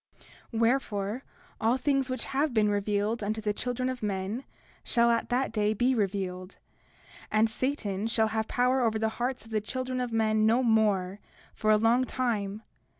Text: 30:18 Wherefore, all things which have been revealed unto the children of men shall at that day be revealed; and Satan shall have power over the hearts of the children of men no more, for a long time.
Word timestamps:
30:18 0.51 0.59
Wherefore, 0.61 1.23
all 1.61 1.77
things 1.77 2.09
which 2.09 2.23
have 2.23 2.55
been 2.55 2.71
revealed 2.71 3.21
unto 3.21 3.39
the 3.39 3.53
children 3.53 3.87
of 3.87 4.01
men 4.01 4.45
shall 4.83 5.11
at 5.11 5.29
that 5.29 5.51
day 5.51 5.75
be 5.75 5.93
revealed; 5.93 6.55
and 7.31 7.47
Satan 7.47 8.07
shall 8.07 8.29
have 8.29 8.47
power 8.47 8.81
over 8.81 8.97
the 8.97 9.09
hearts 9.19 9.45
of 9.45 9.51
the 9.51 9.61
children 9.61 10.01
of 10.01 10.11
men 10.11 10.47
no 10.47 10.63
more, 10.63 11.19
for 11.53 11.69
a 11.69 11.77
long 11.77 12.03
time. 12.05 12.63